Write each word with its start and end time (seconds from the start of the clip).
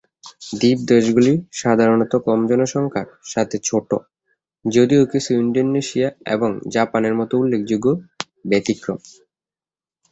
দ্বীপ 0.53 0.79
দেশগুলি 0.91 1.33
সাধারণত 1.53 2.13
কম 2.27 2.39
জনসংখ্যার 2.49 3.07
সাথে 3.25 3.57
ছোট, 3.63 3.89
যদিও 4.65 5.03
কিছু 5.05 5.31
ইন্দোনেশিয়া 5.35 6.09
এবং 6.35 6.49
জাপানের 6.73 7.13
মতো 7.15 7.33
উল্লেখযোগ্য 7.37 7.87
ব্যতিক্রম। 8.45 8.99